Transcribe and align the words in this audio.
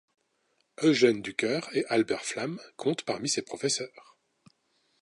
Eugen 0.77 1.21
Dücker 1.21 1.61
et 1.73 1.85
Albert 1.91 2.25
Flamm 2.25 2.59
comptent 2.75 3.03
parmi 3.05 3.29
ses 3.29 3.43
professeurs. 3.43 4.17